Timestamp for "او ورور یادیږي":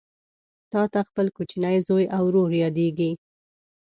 2.15-3.11